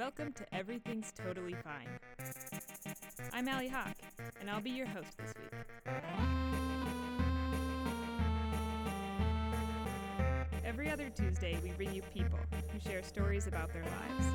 [0.00, 1.86] Welcome to Everything's Totally Fine.
[3.34, 3.94] I'm Allie Hawk,
[4.40, 5.94] and I'll be your host this week.
[10.64, 12.38] Every other Tuesday, we bring you people
[12.72, 14.26] who share stories about their lives.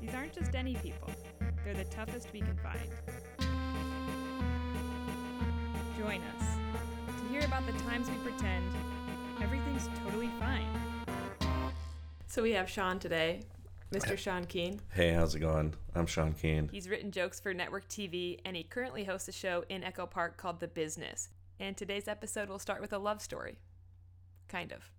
[0.00, 1.12] These aren't just any people,
[1.64, 2.90] they're the toughest we can find.
[5.96, 6.56] Join us
[7.20, 8.64] to hear about the times we pretend
[9.40, 10.66] everything's totally fine.
[12.32, 13.42] So we have Sean today,
[13.92, 14.16] Mr.
[14.16, 14.80] Sean Keen.
[14.94, 15.74] Hey, how's it going?
[15.94, 16.70] I'm Sean Keen.
[16.72, 20.38] He's written jokes for network TV and he currently hosts a show in Echo Park
[20.38, 21.28] called The Business.
[21.60, 23.58] And today's episode will start with a love story.
[24.48, 24.90] Kind of.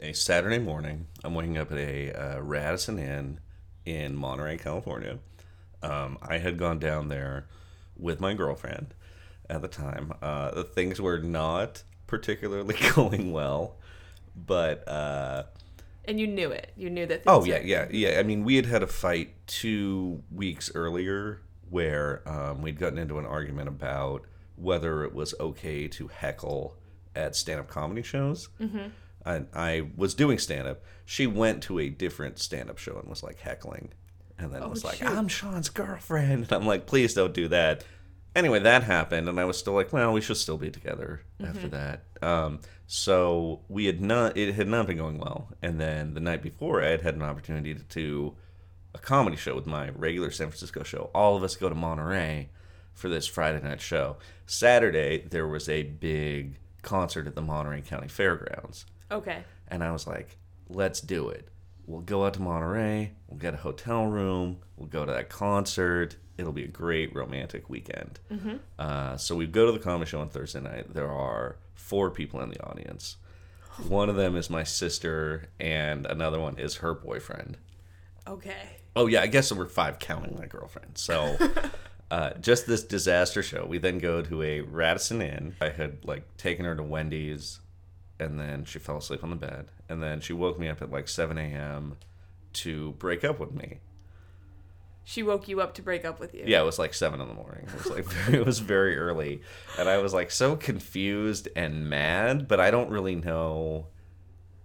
[0.00, 3.38] A Saturday morning, I'm waking up at a uh, Radisson Inn
[3.84, 5.20] in Monterey, California.
[5.84, 7.46] Um, I had gone down there
[7.96, 8.92] with my girlfriend
[9.48, 10.14] at the time.
[10.20, 13.76] Uh, the things were not particularly going well,
[14.34, 15.44] but uh,
[16.08, 16.72] And you knew it.
[16.76, 17.22] You knew that.
[17.26, 18.18] Oh yeah, yeah, yeah.
[18.18, 23.18] I mean, we had had a fight two weeks earlier where um, we'd gotten into
[23.18, 24.22] an argument about
[24.54, 26.76] whether it was okay to heckle
[27.14, 28.48] at stand-up comedy shows.
[28.60, 28.88] Mm-hmm.
[29.24, 30.82] I, I was doing stand-up.
[31.04, 33.92] She went to a different stand-up show and was like heckling,
[34.38, 35.08] and then was like, shoot.
[35.08, 37.84] "I'm Sean's girlfriend." And I'm like, "Please don't do that."
[38.36, 41.68] Anyway, that happened, and I was still like, "Well, we should still be together after
[41.68, 45.48] that." Um, so we had not; it had not been going well.
[45.62, 48.36] And then the night before, I had had an opportunity to do
[48.94, 51.10] a comedy show with my regular San Francisco show.
[51.14, 52.48] All of us go to Monterey
[52.94, 54.16] for this Friday night show.
[54.46, 58.86] Saturday, there was a big concert at the Monterey County Fairgrounds.
[59.10, 59.44] Okay.
[59.68, 61.48] And I was like, let's do it.
[61.86, 63.12] We'll go out to Monterey.
[63.28, 64.58] We'll get a hotel room.
[64.76, 66.16] We'll go to that concert.
[66.38, 68.18] It'll be a great romantic weekend.
[68.78, 70.92] Uh, so we go to the comedy show on Thursday night.
[70.92, 73.16] There are four people in the audience.
[73.88, 77.58] One of them is my sister, and another one is her boyfriend.
[78.26, 78.76] Okay.
[78.94, 80.96] Oh yeah, I guess there were five counting my girlfriend.
[80.96, 81.36] So
[82.10, 83.66] uh, just this disaster show.
[83.66, 85.54] We then go to a Radisson Inn.
[85.60, 87.60] I had like taken her to Wendy's,
[88.18, 90.90] and then she fell asleep on the bed, and then she woke me up at
[90.90, 91.96] like seven a.m.
[92.54, 93.78] to break up with me.
[95.08, 96.42] She woke you up to break up with you.
[96.44, 97.68] Yeah, it was like seven in the morning.
[97.68, 99.40] It was like it was very early,
[99.78, 103.86] and I was like so confused and mad, but I don't really know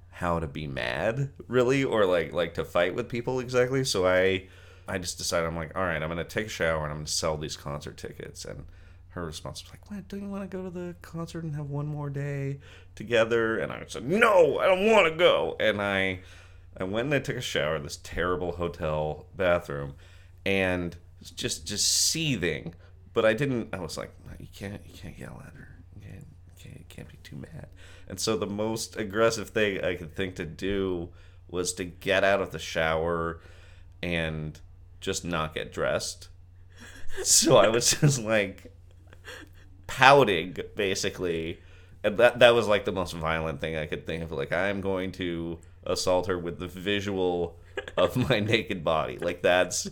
[0.09, 3.83] how to be mad really or like like to fight with people exactly.
[3.83, 4.47] So I
[4.87, 7.07] I just decided I'm like, all right, I'm gonna take a shower and I'm gonna
[7.07, 8.43] sell these concert tickets.
[8.43, 8.65] And
[9.09, 10.07] her response was like, "What?
[10.07, 12.59] Don't you want to go to the concert and have one more day
[12.95, 16.21] together?" And I said, "No, I don't want to go." And I
[16.75, 19.93] I went and I took a shower in this terrible hotel bathroom,
[20.45, 20.95] and
[21.35, 22.73] just just seething.
[23.13, 23.69] But I didn't.
[23.73, 25.67] I was like, "No, you can't you can't yell at her.
[25.95, 27.67] You can't you can't, you can't be too mad.
[28.07, 31.09] And so the most aggressive thing I could think to do
[31.47, 33.41] was to get out of the shower
[34.01, 34.59] and
[34.99, 36.29] just not get dressed.
[37.23, 38.73] So I was just like
[39.87, 41.59] pouting basically
[42.03, 44.81] and that that was like the most violent thing I could think of like I'm
[44.81, 47.59] going to assault her with the visual
[47.97, 49.89] of my naked body like that's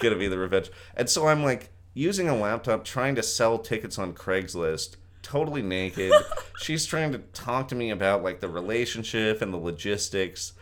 [0.00, 3.98] gonna be the revenge and so I'm like using a laptop trying to sell tickets
[3.98, 6.12] on Craigslist totally naked
[6.58, 10.54] she's trying to talk to me about like the relationship and the logistics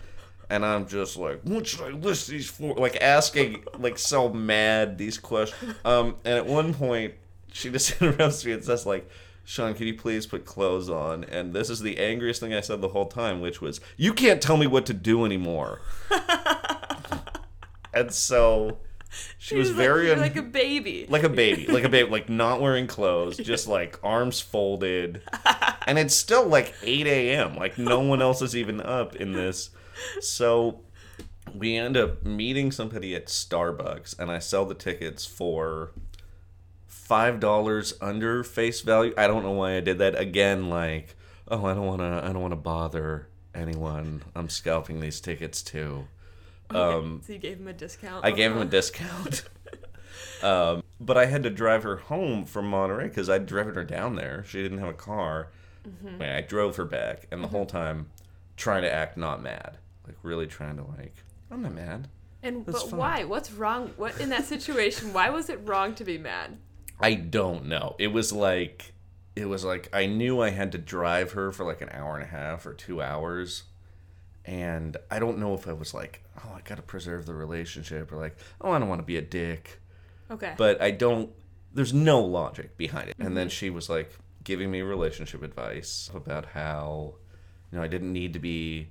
[0.50, 2.75] and I'm just like, what should I list these for?
[2.75, 5.76] Like asking, like so mad these questions.
[5.84, 7.14] Um, and at one point,
[7.52, 9.08] she just interrupts me and says, like,
[9.45, 11.25] Sean, can you please put clothes on?
[11.25, 14.41] And this is the angriest thing I said the whole time, which was, you can't
[14.41, 15.81] tell me what to do anymore.
[17.95, 18.79] and so
[19.39, 21.06] she was You're very like, like a baby.
[21.09, 25.23] like a baby, like a baby, like not wearing clothes, just like arms folded.
[25.87, 27.56] And it's still like 8 a.m.
[27.56, 29.71] Like no one else is even up in this.
[30.21, 30.83] So
[31.53, 35.91] we end up meeting somebody at Starbucks, and I sell the tickets for
[37.10, 39.12] five dollars under face value.
[39.19, 40.16] I don't know why I did that.
[40.16, 41.16] Again, like,
[41.48, 42.21] oh, I don't want to.
[42.25, 44.23] I don't want to bother anyone.
[44.37, 46.06] I'm scalping these tickets too.
[46.70, 48.25] Um, so you gave him a discount.
[48.25, 49.43] I gave him a discount.
[50.44, 54.14] um, but I had to drive her home from Monterey because I'd driven her down
[54.14, 54.44] there.
[54.46, 55.49] She didn't have a car.
[55.88, 56.23] Mm-hmm.
[56.23, 58.08] I drove her back, and the whole time
[58.56, 61.17] trying to act not mad, like really trying to like,
[61.50, 62.06] I'm not mad.
[62.44, 63.00] And That's but fine.
[63.00, 63.25] why?
[63.25, 63.94] What's wrong?
[63.96, 65.12] What in that situation?
[65.12, 66.56] why was it wrong to be mad?
[67.00, 67.97] I don't know.
[67.99, 68.93] It was like,
[69.37, 72.25] it was like I knew I had to drive her for like an hour and
[72.25, 73.64] a half or two hours.
[74.44, 78.11] And I don't know if I was like, oh, I got to preserve the relationship,
[78.11, 79.81] or like, oh, I don't want to be a dick.
[80.31, 80.55] Okay.
[80.56, 81.31] but I don't.
[81.73, 83.17] There's no logic behind it.
[83.19, 83.52] And then mm-hmm.
[83.52, 87.14] she was like giving me relationship advice about how,
[87.70, 88.88] you know, I didn't need to be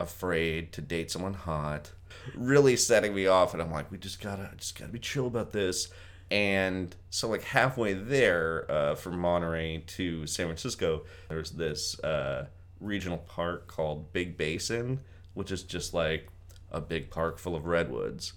[0.00, 1.92] afraid to date someone hot,
[2.34, 3.52] really setting me off.
[3.52, 5.88] And I'm like, we just gotta, just gotta be chill about this.
[6.30, 12.46] And so, like halfway there, uh, from Monterey to San Francisco, there's this uh,
[12.80, 15.00] regional park called Big Basin,
[15.34, 16.28] which is just like
[16.72, 18.32] a big park full of redwoods.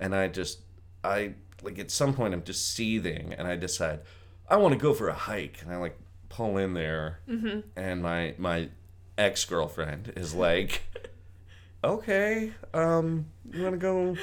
[0.00, 0.60] And I just,
[1.04, 4.00] I like at some point I'm just seething, and I decide
[4.48, 5.98] I want to go for a hike, and I like
[6.30, 7.20] pull in there,
[7.76, 8.70] and my my
[9.18, 10.82] ex girlfriend is like,
[11.84, 14.16] okay, um, you want to go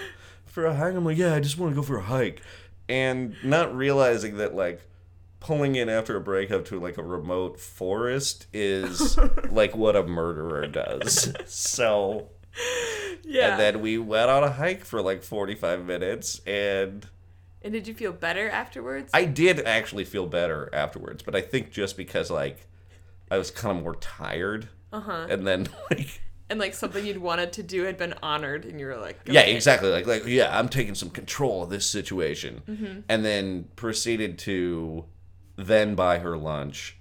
[0.46, 0.96] for a hike?
[0.96, 2.42] I'm like, yeah, I just want to go for a hike,
[2.90, 4.82] and not realizing that like
[5.40, 9.18] pulling in after a breakup to like a remote forest is
[9.52, 11.32] like what a murderer does.
[11.46, 12.30] so
[13.24, 13.52] Yeah.
[13.52, 17.08] and then we went on a hike for like 45 minutes and
[17.62, 19.12] And did you feel better afterwards?
[19.14, 22.68] I did actually feel better afterwards, but I think just because like
[23.30, 24.70] I was kind of more tired.
[24.94, 25.28] Uh-huh.
[25.30, 28.86] And then like and like something you'd wanted to do had been honored, and you
[28.86, 29.90] were like, yeah, exactly.
[29.90, 32.62] Like like yeah, I'm taking some control of this situation.
[32.68, 33.00] Mm-hmm.
[33.10, 35.06] And then proceeded to
[35.56, 36.98] then buy her lunch.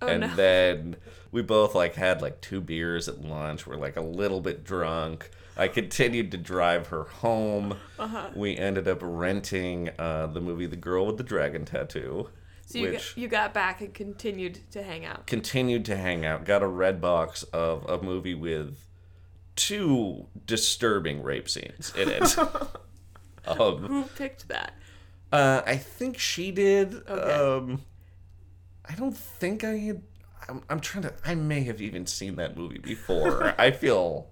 [0.00, 0.26] Oh, and no.
[0.36, 0.96] then
[1.30, 3.66] we both like had like two beers at lunch.
[3.66, 5.30] We're like a little bit drunk.
[5.56, 7.76] I continued to drive her home.
[7.98, 8.30] Uh-huh.
[8.34, 12.28] We ended up renting uh, the movie The Girl with the Dragon Tattoo,
[12.66, 15.26] So you, got, you got back and continued to hang out.
[15.26, 16.44] continued to hang out.
[16.44, 18.86] Got a red box of a movie with
[19.56, 22.38] two disturbing rape scenes in it.
[23.46, 24.74] um, Who picked that?
[25.32, 26.94] uh, I think she did.
[27.08, 27.32] Okay.
[27.32, 27.82] Um,
[28.88, 30.02] I don't think I had.
[30.48, 31.14] I'm, I'm trying to.
[31.24, 33.54] I may have even seen that movie before.
[33.58, 34.28] I feel.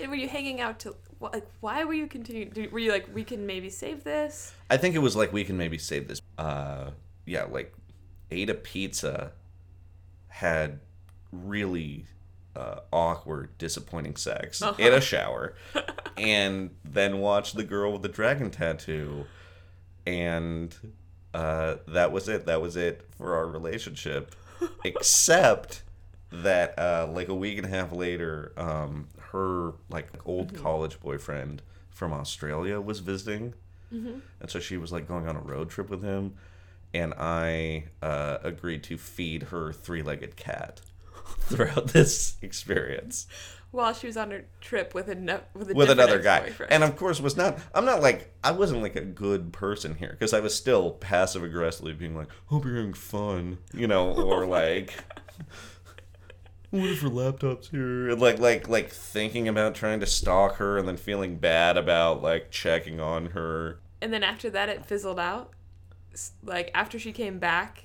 [0.00, 1.46] And were you hanging out to like?
[1.60, 2.52] Why were you continuing?
[2.70, 4.52] Were you like, we can maybe save this?
[4.70, 6.20] I think it was like we can maybe save this.
[6.36, 6.90] Uh,
[7.26, 7.74] yeah, like
[8.30, 9.32] ate a pizza,
[10.28, 10.80] had
[11.32, 12.06] really
[12.56, 15.54] uh, awkward, disappointing sex in a shower,
[16.16, 19.24] and then watched the girl with the dragon tattoo,
[20.06, 20.76] and
[21.32, 22.46] uh, that was it.
[22.46, 24.34] That was it for our relationship,
[24.84, 25.82] except
[26.30, 31.62] that uh, like a week and a half later, um, her like old college boyfriend
[31.90, 33.54] from Australia was visiting,
[34.40, 36.34] and so she was like going on a road trip with him,
[36.94, 40.80] and I uh, agreed to feed her three-legged cat
[41.40, 43.26] throughout this experience.
[43.70, 46.52] While she was on her trip with with a with another guy.
[46.70, 50.10] and of course was not i'm not like i wasn't like a good person here
[50.10, 54.46] because i was still passive aggressively being like hope you're having fun you know or
[54.46, 54.94] like
[56.74, 58.08] what if her laptop's here?
[58.10, 62.20] And like like like thinking about trying to stalk her and then feeling bad about
[62.20, 63.78] like checking on her.
[64.02, 65.52] And then after that, it fizzled out.
[66.14, 67.84] S- Like after she came back,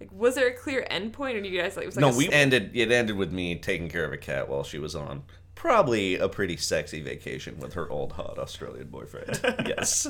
[0.00, 2.16] like was there a clear end point, or you guys like it was like no
[2.16, 4.94] we s- ended it ended with me taking care of a cat while she was
[4.94, 5.22] on
[5.54, 10.06] probably a pretty sexy vacation with her old hot australian boyfriend yes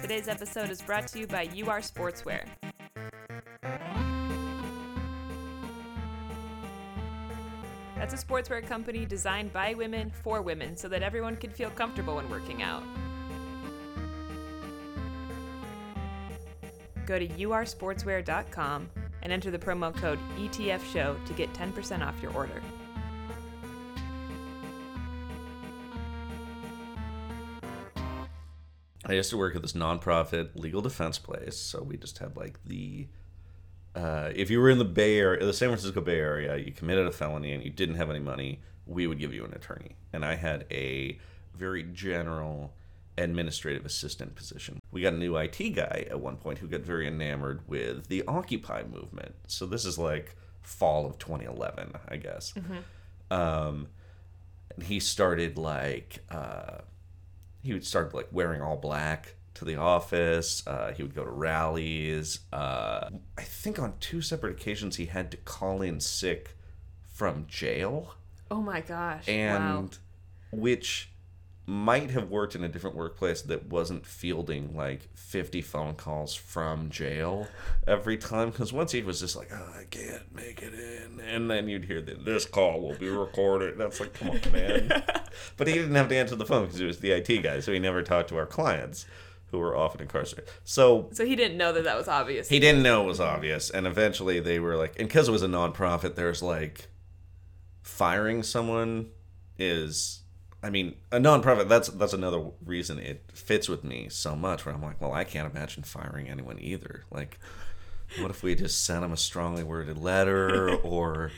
[0.00, 2.44] Today's episode is brought to you by UR Sportswear.
[8.18, 12.28] A sportswear company designed by women for women so that everyone can feel comfortable when
[12.28, 12.82] working out.
[17.06, 18.90] Go to ursportswear.com
[19.22, 22.60] and enter the promo code ETFSHOW to get 10% off your order.
[29.06, 32.62] I used to work at this nonprofit legal defense place, so we just had like
[32.64, 33.08] the
[33.94, 37.06] uh, if you were in the Bay Area, the San Francisco Bay Area, you committed
[37.06, 39.96] a felony and you didn't have any money, we would give you an attorney.
[40.12, 41.18] And I had a
[41.54, 42.72] very general
[43.16, 44.78] administrative assistant position.
[44.92, 48.22] We got a new IT guy at one point who got very enamored with the
[48.28, 49.34] Occupy movement.
[49.48, 52.54] So this is like fall of 2011, I guess.
[53.30, 53.88] Um,
[54.74, 56.78] and he started like uh,
[57.62, 60.66] he would start like wearing all black to the office.
[60.66, 62.40] Uh, he would go to rallies.
[62.52, 66.56] Uh, I think on two separate occasions he had to call in sick
[67.12, 68.14] from jail,
[68.50, 69.26] Oh my gosh.
[69.28, 69.34] wow.
[69.34, 69.98] and
[70.52, 71.10] which
[71.66, 76.88] might have worked in a different workplace that wasn't fielding like 50 phone calls from
[76.88, 77.46] jail
[77.86, 81.50] every time because once he was just like oh, i can't make it in and
[81.50, 85.04] then you'd hear that this call will be recorded that's like come on man
[85.58, 87.70] but he didn't have to answer the phone because he was the it guy so
[87.70, 89.04] he never talked to our clients
[89.50, 92.48] who were often incarcerated so So he didn't know that that was obvious.
[92.48, 95.42] he didn't know it was obvious and eventually they were like and because it was
[95.42, 96.88] a nonprofit there's like
[97.82, 99.08] firing someone
[99.58, 100.22] is
[100.62, 104.74] i mean a nonprofit that's that's another reason it fits with me so much where
[104.74, 107.38] i'm like well i can't imagine firing anyone either like
[108.20, 111.30] what if we just sent him a strongly worded letter or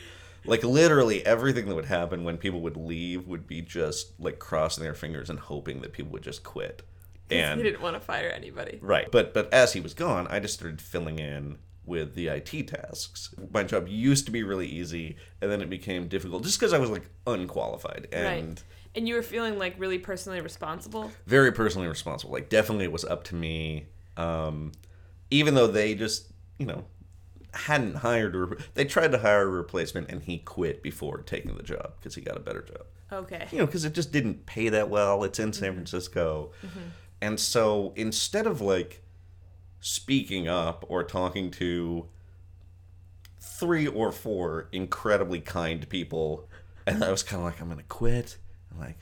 [0.45, 4.83] like literally everything that would happen when people would leave would be just like crossing
[4.83, 6.81] their fingers and hoping that people would just quit.
[7.31, 8.79] He didn't want to fire anybody.
[8.81, 12.67] right, but but as he was gone, I just started filling in with the IT
[12.67, 13.33] tasks.
[13.51, 16.77] My job used to be really easy, and then it became difficult just because I
[16.77, 18.63] was like unqualified and right.
[18.93, 21.11] And you were feeling like really personally responsible.
[21.25, 22.33] very personally responsible.
[22.33, 23.85] Like definitely it was up to me.
[24.17, 24.73] Um,
[25.29, 26.83] even though they just you know
[27.53, 31.63] hadn't hired or they tried to hire a replacement and he quit before taking the
[31.63, 32.85] job because he got a better job.
[33.11, 33.47] Okay.
[33.51, 35.23] You know, because it just didn't pay that well.
[35.25, 36.51] It's in San Francisco,
[37.21, 39.03] and so instead of like
[39.79, 42.07] speaking up or talking to
[43.39, 46.49] three or four incredibly kind people,
[46.87, 48.37] and I was kind of like, I'm gonna quit.
[48.71, 48.97] I'm like,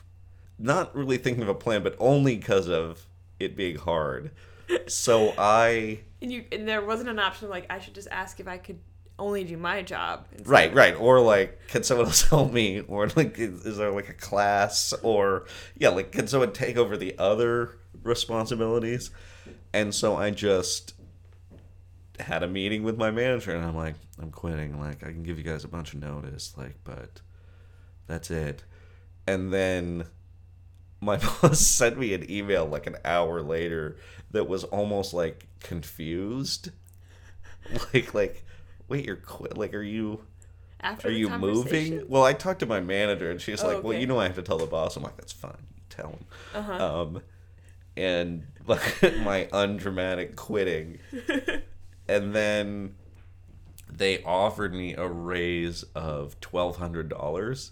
[0.58, 3.06] not really thinking of a plan, but only because of
[3.40, 4.32] it being hard.
[4.88, 8.48] So I, And you and there wasn't an option like I should just ask if
[8.48, 8.80] I could
[9.18, 10.28] only do my job.
[10.32, 12.82] instead right, right, or like, can someone else help me?
[12.82, 14.94] Or like, is, is there like a class?
[15.04, 15.46] Or
[15.78, 19.12] yeah, like, can someone take over the other responsibilities?
[19.74, 20.94] And so I just
[22.20, 24.80] had a meeting with my manager, and I'm like, I'm quitting.
[24.80, 27.22] Like, I can give you guys a bunch of notice, like, but
[28.08, 28.64] that's it.
[29.28, 30.06] And then
[31.02, 33.98] my boss sent me an email like an hour later
[34.32, 36.72] that was almost like confused,
[37.94, 38.46] like, like,
[38.88, 39.58] wait, you're quit?
[39.58, 40.22] Like, are you?
[40.82, 42.06] After Are you moving?
[42.08, 44.36] Well, I talked to my manager, and she's Oh, like, "Well, you know, I have
[44.36, 45.58] to tell the boss." I'm like, "That's fine.
[45.76, 46.26] You tell him."
[46.56, 47.02] Uh-huh.
[47.02, 47.22] Um,
[48.00, 51.00] and like my undramatic quitting,
[52.08, 52.96] and then
[53.92, 57.72] they offered me a raise of twelve hundred dollars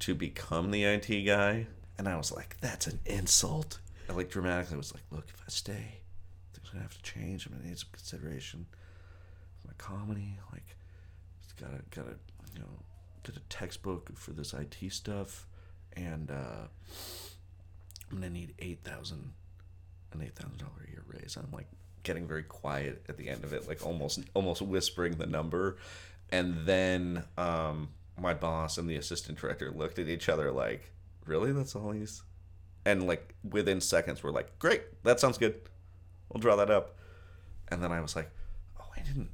[0.00, 1.66] to become the IT guy,
[1.98, 3.78] and I was like, "That's an insult."
[4.08, 6.00] I like dramatically I was like, "Look, if I stay,
[6.52, 7.46] things are gonna have to change.
[7.46, 8.66] I'm gonna need some consideration
[9.66, 10.38] my comedy.
[10.52, 10.76] Like,
[11.42, 12.16] it's gotta gotta
[12.54, 12.82] you know
[13.22, 15.46] get a textbook for this IT stuff,
[15.94, 16.68] and uh,
[18.10, 19.32] I'm gonna need eight thousand
[20.12, 21.36] an eight thousand dollar a year raise.
[21.36, 21.66] I'm like
[22.02, 25.76] getting very quiet at the end of it, like almost almost whispering the number,
[26.30, 30.90] and then um, my boss and the assistant director looked at each other like,
[31.26, 31.52] "Really?
[31.52, 32.22] That's all he's?"
[32.84, 35.60] And like within seconds, we're like, "Great, that sounds good.
[36.30, 36.96] We'll draw that up."
[37.68, 38.30] And then I was like,
[38.80, 39.30] "Oh, I didn't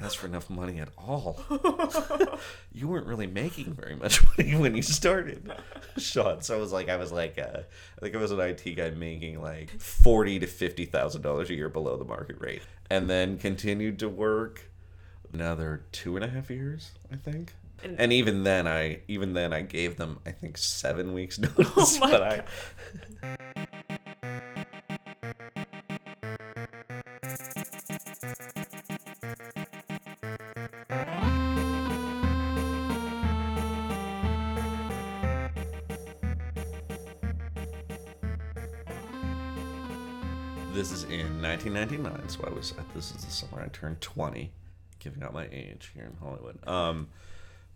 [0.00, 1.40] ask for enough money at all.
[2.72, 5.52] you weren't really making very much money when you started,
[5.98, 8.64] Sean." So I was like, I was like, uh, I think I was an IT
[8.76, 13.08] guy making like forty to fifty thousand dollars a year below the market rate, and
[13.08, 14.70] then continued to work
[15.32, 17.52] another two and a half years, I think.
[17.82, 21.98] And- And even then, I even then I gave them I think seven weeks notice.
[22.00, 23.63] my but I,
[41.44, 44.50] 1999, so I was this is the summer I turned 20,
[44.98, 46.66] giving out my age here in Hollywood.
[46.66, 47.08] Um,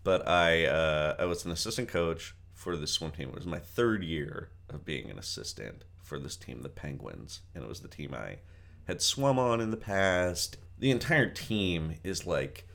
[0.03, 3.29] but I uh, I was an assistant coach for the swim team.
[3.29, 7.63] It was my third year of being an assistant for this team, the Penguins, and
[7.63, 8.39] it was the team I
[8.87, 10.57] had swum on in the past.
[10.79, 12.67] The entire team is like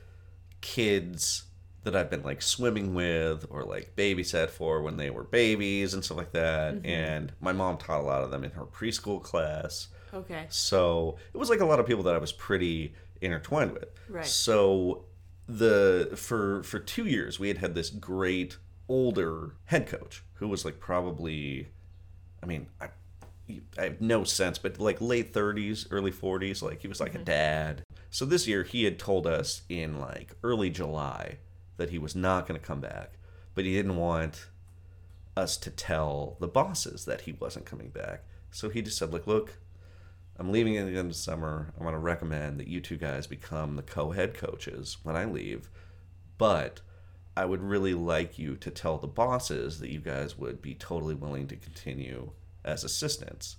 [0.60, 1.44] kids
[1.84, 6.04] that I've been like swimming with or like babysat for when they were babies and
[6.04, 6.76] stuff like that.
[6.76, 6.86] Mm-hmm.
[6.86, 9.88] And my mom taught a lot of them in her preschool class.
[10.12, 10.46] Okay.
[10.48, 13.88] So it was like a lot of people that I was pretty intertwined with.
[14.08, 14.26] Right.
[14.26, 15.04] So
[15.46, 18.56] the for for two years we had had this great
[18.88, 21.68] older head coach who was like probably,
[22.42, 22.88] I mean, I,
[23.78, 26.62] I have no sense, but like late thirties, early forties.
[26.62, 27.24] Like he was like a mm-hmm.
[27.24, 27.82] dad.
[28.08, 31.38] So this year he had told us in like early July
[31.76, 33.14] that he was not going to come back,
[33.54, 34.48] but he didn't want
[35.36, 38.24] us to tell the bosses that he wasn't coming back.
[38.50, 39.58] So he just said, like, look,
[40.36, 41.72] I'm leaving at the end of summer.
[41.78, 45.70] I want to recommend that you two guys become the co-head coaches when I leave,
[46.38, 46.80] but
[47.36, 51.14] I would really like you to tell the bosses that you guys would be totally
[51.14, 52.30] willing to continue
[52.64, 53.56] as assistants.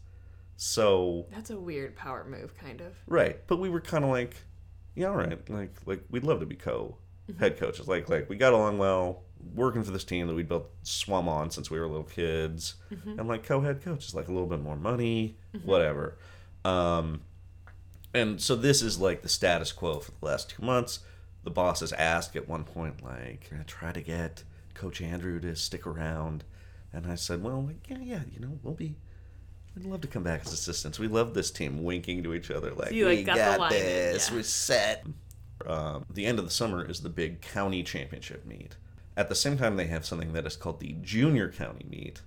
[0.58, 2.96] So That's a weird power move, kind of.
[3.08, 4.38] Right, but we were kind of like,
[4.96, 6.98] yeah, all right, like like we'd love to be co
[7.30, 7.40] Mm-hmm.
[7.40, 7.88] head coaches.
[7.88, 11.50] Like like we got along well, working for this team that we built swum on
[11.50, 13.20] since we were little kids, mm-hmm.
[13.20, 15.68] and like co head coaches, like a little bit more money, mm-hmm.
[15.68, 16.18] whatever.
[16.64, 17.22] Um,
[18.14, 21.00] and so this is like the status quo for the last two months.
[21.44, 25.56] The bosses asked at one point, like, "Can I try to get Coach Andrew to
[25.56, 26.44] stick around?"
[26.94, 28.96] And I said, "Well, like, yeah, yeah, you know, we'll be
[29.76, 31.00] we'd love to come back as assistants.
[31.00, 34.30] We love this team winking to each other like, you, like, we got got, this,
[34.30, 34.36] yeah.
[34.36, 35.06] we're set.
[35.66, 38.76] Um, the end of the summer is the big county championship meet.
[39.18, 42.22] At the same time, they have something that is called the junior county meet,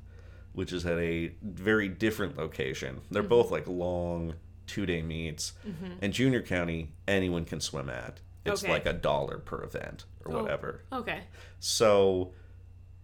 [0.52, 3.02] which is at a very different location.
[3.10, 3.28] They're Mm-hmm.
[3.28, 4.34] both like long
[4.66, 5.52] two day meets.
[6.00, 8.20] And junior county, anyone can swim at.
[8.44, 8.72] It's Okay.
[8.72, 10.42] like a dollar per event or Oh.
[10.42, 10.82] whatever.
[10.92, 11.22] Okay.
[11.60, 12.32] So,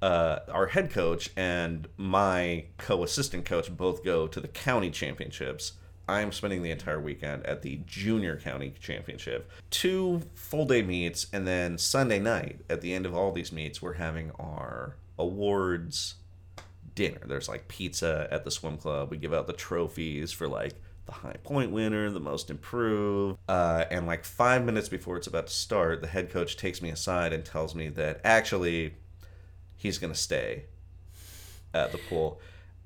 [0.02, 5.72] uh, our head coach and my co-assistant coach both go to the county championships.
[6.08, 9.50] I'm spending the entire weekend at the junior county championship.
[9.70, 13.80] Two full day meets, and then Sunday night at the end of all these meets,
[13.80, 16.16] we're having our awards
[16.94, 17.20] dinner.
[17.26, 19.10] There's like pizza at the swim club.
[19.10, 20.74] We give out the trophies for like
[21.06, 23.38] the high point winner, the most improved.
[23.48, 26.90] Uh, and like five minutes before it's about to start, the head coach takes me
[26.90, 28.94] aside and tells me that actually
[29.76, 30.64] he's going to stay
[31.72, 32.40] at the pool.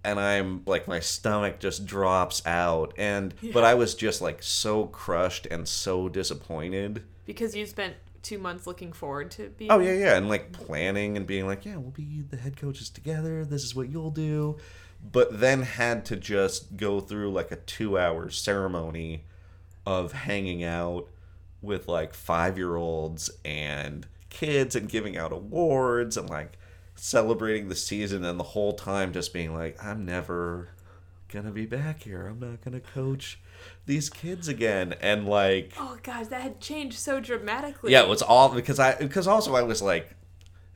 [0.04, 2.94] And I'm like, my stomach just drops out.
[2.96, 7.02] And, but I was just like so crushed and so disappointed.
[7.26, 9.70] Because you spent two months looking forward to being.
[9.70, 12.90] Oh yeah, yeah, and like planning and being like, yeah, we'll be the head coaches
[12.90, 13.44] together.
[13.44, 14.56] This is what you'll do,
[15.12, 19.24] but then had to just go through like a two-hour ceremony
[19.86, 21.08] of hanging out
[21.62, 26.58] with like five-year-olds and kids and giving out awards and like
[26.98, 30.68] celebrating the season and the whole time just being like, I'm never
[31.32, 32.26] gonna be back here.
[32.26, 33.38] I'm not gonna coach
[33.86, 35.72] these kids again, and like.
[35.78, 37.92] Oh gosh, that had changed so dramatically.
[37.92, 40.10] Yeah, it was all because I because also I was like,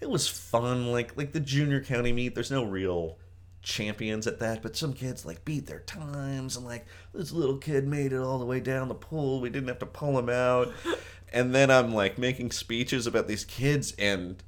[0.00, 0.92] it was fun.
[0.92, 2.34] Like like the junior county meet.
[2.34, 3.18] There's no real
[3.62, 7.86] champions at that, but some kids like beat their times and like this little kid
[7.86, 9.40] made it all the way down the pool.
[9.40, 10.72] We didn't have to pull him out.
[11.34, 14.42] And then I'm like making speeches about these kids and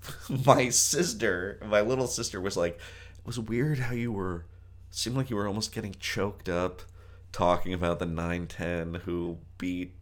[0.46, 4.44] my sister, my little sister was like, it was weird how you were
[4.90, 6.82] seemed like you were almost getting choked up
[7.30, 9.94] talking about the 910 who beat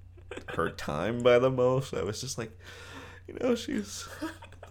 [0.51, 1.93] her time by the most.
[1.93, 2.57] I was just like,
[3.27, 4.09] you know, she's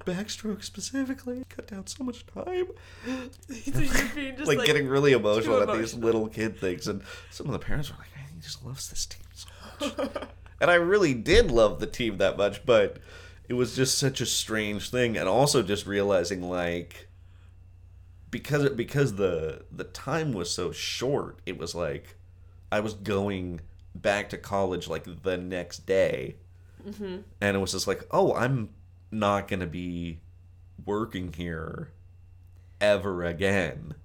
[0.05, 2.67] backstroke specifically cut down so much time.
[3.47, 7.53] Being just like, like, getting really emotional at these little kid things, and some of
[7.53, 9.47] the parents were like, "Man, he just loves this team so
[9.97, 10.27] much,"
[10.61, 12.97] and I really did love the team that much, but
[13.47, 17.07] it was just such a strange thing, and also just realizing like
[18.31, 22.15] because it because the the time was so short, it was like
[22.71, 23.61] I was going
[23.93, 26.35] back to college like the next day,
[26.87, 27.17] Mm-hmm.
[27.41, 28.69] and it was just like, oh, I'm
[29.11, 30.19] not gonna be
[30.85, 31.89] working here
[32.81, 33.95] ever again.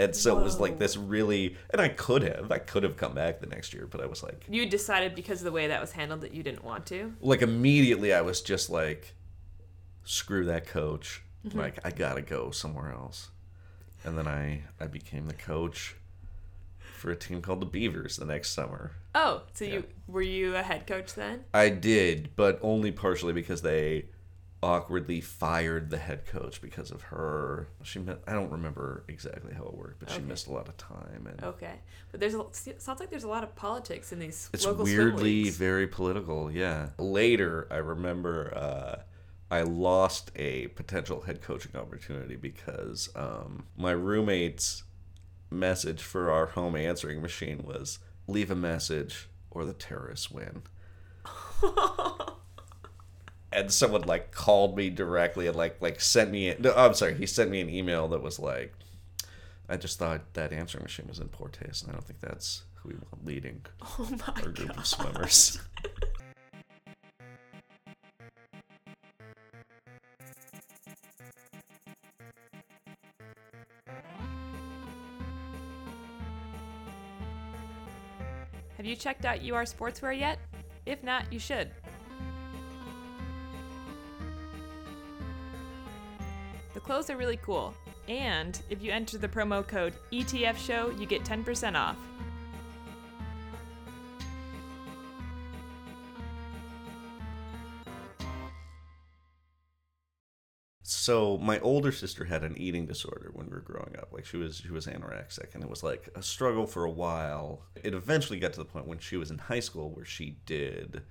[0.00, 3.14] And so it was like this really, and I could have, I could have come
[3.14, 5.80] back the next year, but I was like, You decided because of the way that
[5.80, 7.12] was handled that you didn't want to.
[7.20, 9.14] like immediately I was just like,
[10.04, 11.22] screw that coach.
[11.46, 11.58] Mm-hmm.
[11.58, 13.28] Like I gotta go somewhere else.
[14.04, 15.96] And then I I became the coach
[16.78, 18.92] for a team called the Beavers the next summer.
[19.14, 21.44] Oh, so you were you a head coach then?
[21.52, 24.06] I did, but only partially because they
[24.62, 27.68] awkwardly fired the head coach because of her.
[27.82, 30.76] She mi- I don't remember exactly how it worked, but she missed a lot of
[30.76, 31.74] time and Okay,
[32.10, 35.86] but there's a, sounds like there's a lot of politics in these it's weirdly very
[35.86, 36.50] political.
[36.50, 36.90] Yeah.
[36.98, 39.02] Later, I remember uh,
[39.50, 44.84] I lost a potential head coaching opportunity because um, my roommate's
[45.50, 50.62] message for our home answering machine was leave a message or the terrorists win.
[53.52, 57.26] and someone like called me directly and like like sent me no, I'm sorry, he
[57.26, 58.72] sent me an email that was like
[59.68, 62.62] I just thought that answering machine was in poor taste and I don't think that's
[62.74, 63.62] who we want leading
[63.98, 64.78] oh my our group god!
[64.78, 65.58] of swimmers.
[78.80, 80.38] Have you checked out UR Sportswear yet?
[80.86, 81.70] If not, you should.
[86.80, 87.74] The clothes are really cool,
[88.08, 91.96] and if you enter the promo code ETF Show, you get 10% off.
[100.82, 104.08] so my older sister had an eating disorder when we were growing up.
[104.12, 107.62] Like she was she was anorexic and it was like a struggle for a while.
[107.82, 111.02] It eventually got to the point when she was in high school where she did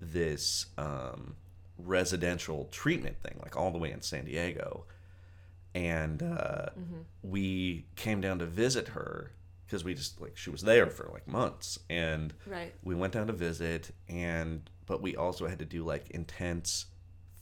[0.00, 1.36] this um,
[1.78, 4.84] residential treatment thing, like all the way in San Diego.
[5.74, 6.66] And uh,
[7.22, 9.32] we came down to visit her
[9.66, 11.78] because we just like she was there for like months.
[11.90, 12.74] And Right.
[12.82, 16.86] we went down to visit and but we also had to do like intense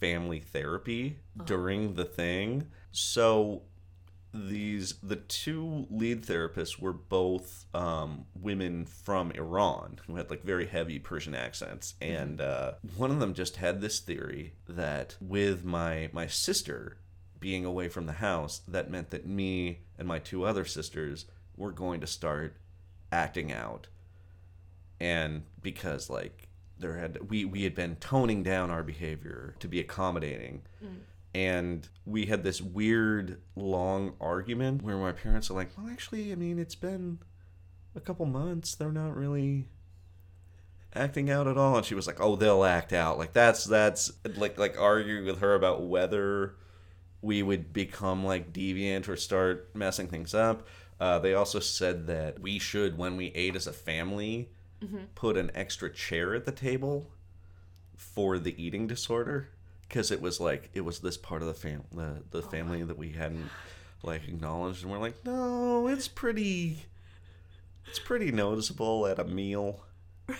[0.01, 2.67] family therapy during the thing.
[2.91, 3.63] So
[4.35, 10.67] these the two lead therapists were both um, women from Iran who had like very
[10.67, 16.11] heavy Persian accents, and uh, one of them just had this theory that with my
[16.13, 16.99] my sister
[17.41, 21.73] being away from the house, that meant that me and my two other sisters were
[21.73, 22.57] going to start
[23.13, 23.89] acting out,
[25.01, 29.81] and because like there had we we had been toning down our behavior to be
[29.81, 30.63] accommodating.
[30.85, 30.99] Mm.
[31.35, 36.35] And we had this weird long argument where my parents are like well actually i
[36.35, 37.19] mean it's been
[37.97, 38.75] a couple months.
[38.75, 39.69] They're not really
[40.95, 41.77] acting out at all.
[41.77, 43.19] And she was like oh they'll act out.
[43.19, 46.55] Like that's that's like like arguing with her about whether
[47.27, 50.67] we would become like deviant or start messing things up.
[51.01, 54.49] Uh, they also said that we should when we ate as a family
[55.15, 57.11] put an extra chair at the table
[57.97, 59.49] for the eating disorder
[59.89, 62.97] because it was like it was this part of the fam the, the family that
[62.97, 63.51] we hadn't
[64.03, 64.83] like acknowledged.
[64.83, 66.85] And we're like no it's pretty
[67.89, 69.81] it's pretty noticeable at a meal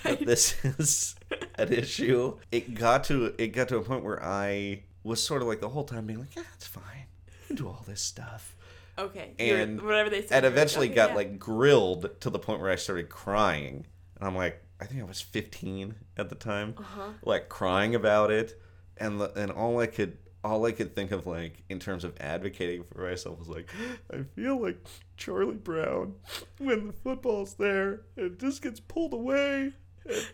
[0.05, 1.17] that this is
[1.57, 2.39] an issue.
[2.53, 5.69] It got to it got to a point where i was sort of like the
[5.69, 7.07] whole time being like yeah it's fine
[7.41, 8.55] you can do all this stuff
[8.99, 9.35] Okay.
[9.39, 10.33] you're- and whatever they said.
[10.33, 11.17] and you're like, eventually okay, got yeah.
[11.17, 13.87] like grilled to the point where I started crying,
[14.19, 17.09] and I'm like, I think I was 15 at the time, Uh-huh.
[17.23, 18.59] like crying about it,
[18.97, 22.15] and the, and all I could all I could think of like in terms of
[22.21, 23.69] advocating for myself was like,
[24.11, 24.79] I feel like
[25.19, 26.15] Charlie Brown
[26.59, 29.73] when the football's there and it just gets pulled away,
[30.07, 30.27] and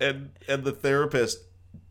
[0.00, 1.38] and, and the therapist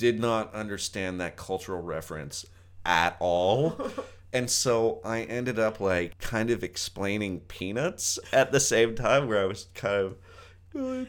[0.02, 2.44] did not understand that cultural reference
[2.84, 3.80] at all.
[4.34, 9.42] And so I ended up like kind of explaining peanuts at the same time where
[9.42, 10.16] I was kind of
[10.74, 11.06] well,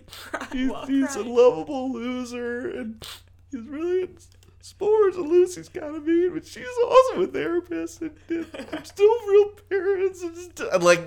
[0.51, 3.07] he's, he's a lovable loser and
[3.53, 4.19] he's really in
[4.61, 9.29] sports and Lucy's kind of mean, but she's also a therapist and, and I'm still
[9.29, 11.07] real parents and, just, and like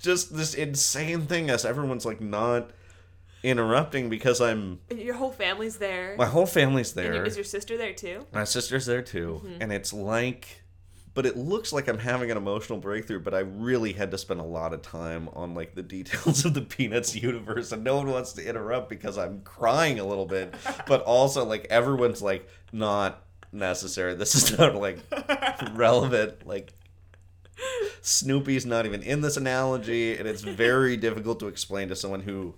[0.00, 2.70] just this insane thing as everyone's like not
[3.42, 6.14] interrupting because I'm your whole family's there.
[6.16, 7.14] my whole family's there.
[7.14, 8.26] your, is your sister there too?
[8.32, 9.62] My sister's there too, mm-hmm.
[9.62, 10.62] and it's like,
[11.14, 13.20] but it looks like I'm having an emotional breakthrough.
[13.20, 16.54] But I really had to spend a lot of time on like the details of
[16.54, 20.54] the Peanuts universe, and no one wants to interrupt because I'm crying a little bit.
[20.86, 24.14] But also, like everyone's like, not necessary.
[24.14, 24.98] This is not like
[25.74, 26.46] relevant.
[26.46, 26.72] Like
[28.00, 32.54] Snoopy's not even in this analogy, and it's very difficult to explain to someone who,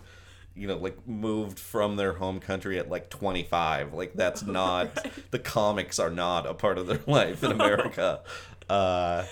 [0.54, 3.92] you know, like moved from their home country at like 25.
[3.92, 8.22] Like that's not the comics are not a part of their life in America.
[8.66, 9.26] Uh,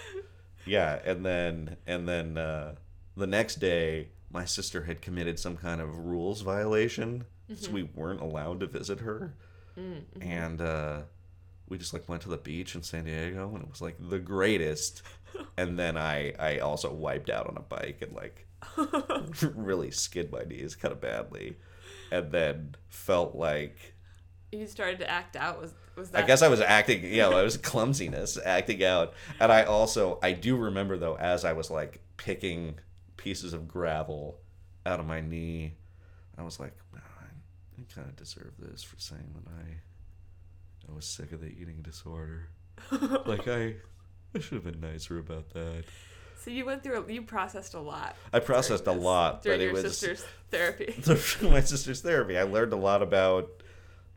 [0.66, 2.74] yeah, and then and then uh,
[3.16, 7.24] the next day, my sister had committed some kind of rules violation,
[7.56, 9.32] so we weren't allowed to visit her,
[10.20, 10.60] and.
[10.60, 11.00] Uh,
[11.72, 14.18] we just like went to the beach in San Diego and it was like the
[14.18, 15.00] greatest.
[15.56, 18.46] And then I I also wiped out on a bike and like
[19.54, 21.56] really skid my knees kind of badly,
[22.10, 23.94] and then felt like
[24.50, 25.60] You started to act out.
[25.60, 27.04] Was was I guess I was acting.
[27.04, 31.52] Yeah, I was clumsiness acting out, and I also I do remember though as I
[31.52, 32.76] was like picking
[33.16, 34.38] pieces of gravel
[34.86, 35.74] out of my knee,
[36.38, 40.94] I was like, "Man, I, I kind of deserve this for saying that I I
[40.94, 42.48] was sick of the eating disorder.
[43.26, 43.76] like I
[44.34, 45.84] I should have been nicer about that.
[46.44, 47.04] So you went through.
[47.04, 48.16] A, you processed a lot.
[48.32, 50.92] I processed a lot, during but it your sister's therapy.
[51.00, 52.36] through my sister's therapy.
[52.36, 53.48] I learned a lot about,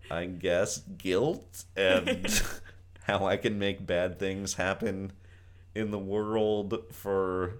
[0.09, 2.27] I guess, guilt and
[3.03, 5.11] how I can make bad things happen
[5.75, 7.59] in the world for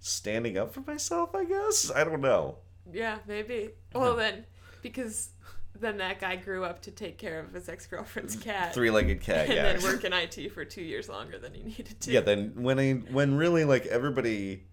[0.00, 1.34] standing up for myself.
[1.34, 2.58] I guess I don't know.
[2.92, 3.70] Yeah, maybe.
[3.94, 4.46] Well, then,
[4.82, 5.28] because
[5.80, 9.46] then that guy grew up to take care of his ex girlfriend's cat, Three-legged cat.
[9.46, 9.72] and yeah.
[9.72, 12.10] then work in IT for two years longer than he needed to.
[12.12, 12.20] yeah.
[12.20, 14.64] Then when I when really like everybody.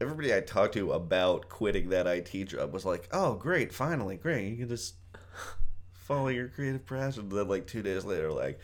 [0.00, 3.72] Everybody I talked to about quitting that IT job was like, "Oh, great!
[3.72, 4.48] Finally, great!
[4.48, 4.94] You can just
[5.92, 8.58] follow your creative passion." Then, like two days later, like,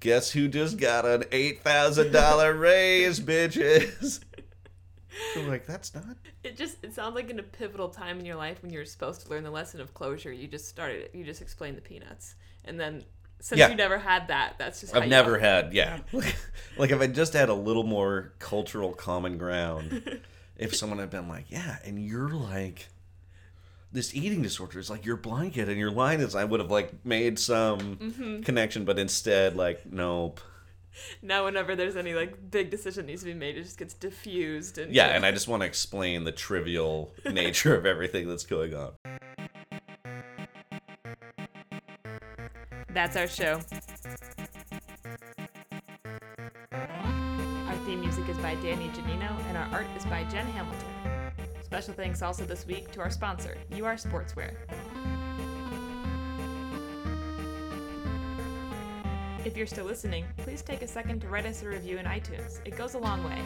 [0.00, 4.24] guess who just got an eight thousand dollar raise, bitches?
[5.36, 6.16] I'm like, that's not.
[6.44, 9.22] It just it sounds like in a pivotal time in your life when you're supposed
[9.22, 10.32] to learn the lesson of closure.
[10.32, 11.10] You just started it.
[11.14, 13.04] You just explained the peanuts, and then
[13.40, 13.68] since Yeah.
[13.68, 16.00] you never had that, that's just I've never had, yeah.
[16.12, 20.20] like if I just had a little more cultural common ground,
[20.56, 22.88] if someone had been like, yeah, and you're like,
[23.92, 27.04] this eating disorder is like your blanket and your line is, I would have like
[27.04, 28.42] made some mm-hmm.
[28.42, 30.40] connection, but instead, like, nope.
[31.22, 34.78] Now, whenever there's any like big decision needs to be made, it just gets diffused
[34.78, 38.74] and Yeah, and I just want to explain the trivial nature of everything that's going
[38.74, 38.92] on.
[42.88, 43.60] That's our show.
[46.72, 50.88] Our theme music is by Danny Janino, and our art is by Jen Hamilton.
[51.62, 54.54] Special thanks also this week to our sponsor, UR Sportswear.
[59.46, 62.58] If you're still listening, please take a second to write us a review in iTunes.
[62.64, 63.40] It goes a long way.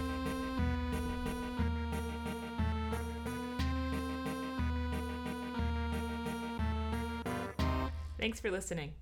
[8.19, 8.95] Thanks for listening.